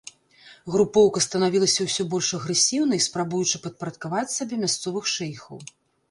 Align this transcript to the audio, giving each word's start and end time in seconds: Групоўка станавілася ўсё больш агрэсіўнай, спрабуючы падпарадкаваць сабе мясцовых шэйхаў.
Групоўка 0.75 1.19
станавілася 1.25 1.81
ўсё 1.87 2.05
больш 2.13 2.29
агрэсіўнай, 2.37 3.01
спрабуючы 3.07 3.61
падпарадкаваць 3.65 4.23
сабе 4.37 4.55
мясцовых 4.63 5.11
шэйхаў. 5.17 5.57